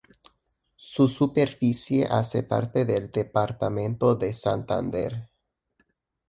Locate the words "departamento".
3.11-4.15